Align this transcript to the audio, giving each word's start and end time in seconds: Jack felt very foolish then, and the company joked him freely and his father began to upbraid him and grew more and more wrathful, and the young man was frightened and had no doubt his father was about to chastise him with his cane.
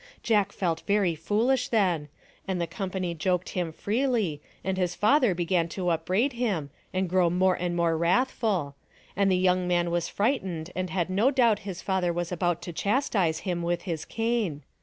Jack 0.23 0.51
felt 0.51 0.81
very 0.87 1.13
foolish 1.13 1.67
then, 1.67 2.09
and 2.47 2.59
the 2.59 2.65
company 2.65 3.13
joked 3.13 3.49
him 3.49 3.71
freely 3.71 4.41
and 4.63 4.75
his 4.75 4.95
father 4.95 5.35
began 5.35 5.67
to 5.67 5.89
upbraid 5.89 6.33
him 6.33 6.71
and 6.91 7.07
grew 7.07 7.29
more 7.29 7.53
and 7.53 7.75
more 7.75 7.95
wrathful, 7.95 8.73
and 9.15 9.31
the 9.31 9.37
young 9.37 9.67
man 9.67 9.91
was 9.91 10.09
frightened 10.09 10.71
and 10.75 10.89
had 10.89 11.11
no 11.11 11.29
doubt 11.29 11.59
his 11.69 11.83
father 11.83 12.11
was 12.11 12.31
about 12.31 12.63
to 12.63 12.73
chastise 12.73 13.41
him 13.41 13.61
with 13.61 13.83
his 13.83 14.03
cane. 14.03 14.63